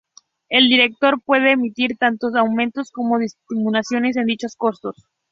[0.49, 4.95] El Director puede emitir tanto aumentos como disminuciones en dichos costos.